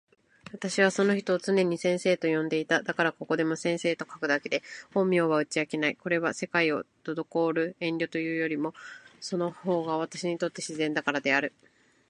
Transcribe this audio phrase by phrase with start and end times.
[0.51, 2.81] 私はその人を常に先生と呼んでいた。
[2.81, 4.63] だから、ここでもただ先生と書くだけで、
[4.95, 5.95] 本名は打ち明けない。
[5.95, 8.73] これは、世界を憚る遠慮というよりも、
[9.19, 11.53] その方が私にとって自然だからである。